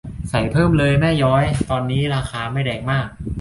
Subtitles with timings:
[0.29, 3.07] ใส่เพิ่มเลยแม่ย้อย ตอนนี้ราคาไม่แรงมาก